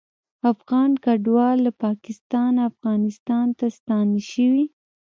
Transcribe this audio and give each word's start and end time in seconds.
افغان 0.51 0.91
کډوال 1.03 1.57
له 1.65 1.71
پاکستانه 1.83 2.59
افغانستان 2.71 3.47
ته 3.57 3.65
ستانه 3.77 4.19
شوي 4.31 4.65